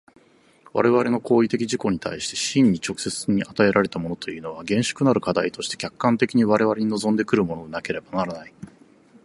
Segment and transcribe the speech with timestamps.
[0.73, 8.53] 我々の行為的自己に対して真に直接に与えられたものというのは、厳粛なる課題として客観的に我々に臨んで来るものでなければならない。